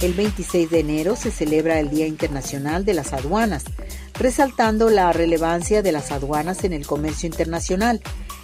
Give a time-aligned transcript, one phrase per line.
[0.00, 3.64] El 26 de enero se celebra el Día Internacional de las Aduanas,
[4.18, 8.00] resaltando la relevancia de las aduanas en el comercio internacional,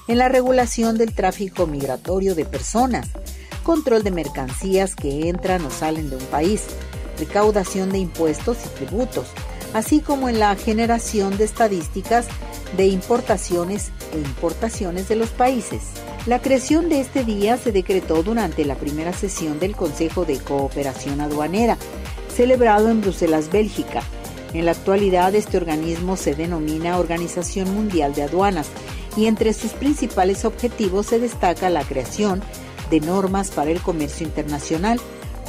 [0.06, 3.08] en la regulación del tráfico migratorio de personas,
[3.62, 6.64] control de mercancías que entran o salen de un país,
[7.18, 9.28] recaudación de impuestos y tributos,
[9.72, 12.26] así como en la generación de estadísticas
[12.76, 15.80] de importaciones e importaciones de los países.
[16.26, 21.20] La creación de este día se decretó durante la primera sesión del Consejo de Cooperación
[21.20, 21.78] Aduanera,
[22.34, 24.02] celebrado en Bruselas, Bélgica.
[24.52, 28.66] En la actualidad este organismo se denomina Organización Mundial de Aduanas
[29.16, 32.42] y entre sus principales objetivos se destaca la creación
[32.90, 35.00] de normas para el comercio internacional,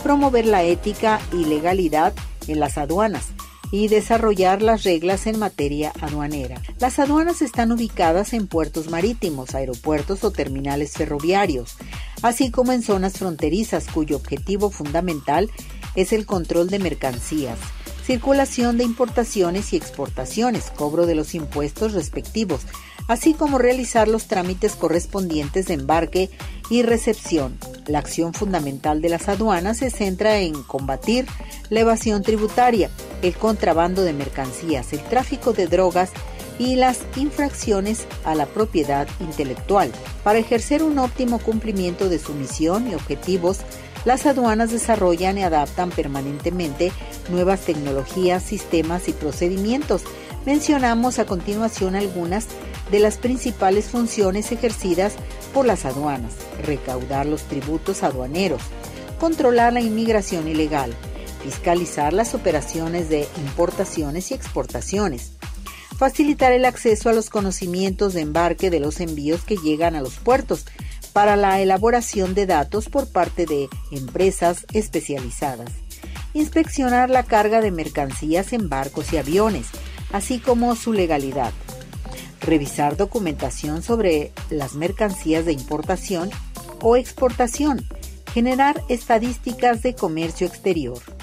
[0.04, 2.14] promover la ética y legalidad
[2.48, 3.30] en las aduanas,
[3.72, 6.62] y desarrollar las reglas en materia aduanera.
[6.80, 11.76] Las aduanas están ubicadas en puertos marítimos, aeropuertos o terminales ferroviarios,
[12.22, 15.50] así como en zonas fronterizas cuyo objetivo fundamental
[15.96, 17.58] es el control de mercancías,
[18.08, 22.62] circulación de importaciones y exportaciones, cobro de los impuestos respectivos,
[23.10, 26.30] así como realizar los trámites correspondientes de embarque
[26.70, 27.58] y recepción.
[27.86, 31.26] La acción fundamental de las aduanas se centra en combatir
[31.70, 32.90] la evasión tributaria,
[33.24, 36.12] el contrabando de mercancías, el tráfico de drogas
[36.60, 39.92] y las infracciones a la propiedad intelectual.
[40.24, 43.60] Para ejercer un óptimo cumplimiento de su misión y objetivos,
[44.06, 46.92] las aduanas desarrollan y adaptan permanentemente
[47.30, 50.04] nuevas tecnologías, sistemas y procedimientos.
[50.46, 52.48] Mencionamos a continuación algunas
[52.92, 55.16] de las principales funciones ejercidas
[55.54, 58.62] por las aduanas, recaudar los tributos aduaneros,
[59.20, 60.94] controlar la inmigración ilegal,
[61.44, 65.34] fiscalizar las operaciones de importaciones y exportaciones,
[65.98, 70.16] facilitar el acceso a los conocimientos de embarque de los envíos que llegan a los
[70.16, 70.66] puertos
[71.12, 75.72] para la elaboración de datos por parte de empresas especializadas,
[76.34, 79.68] inspeccionar la carga de mercancías en barcos y aviones,
[80.14, 81.52] así como su legalidad,
[82.42, 86.30] revisar documentación sobre las mercancías de importación
[86.82, 87.84] o exportación,
[88.36, 91.17] generar estadísticas de comercio exterior.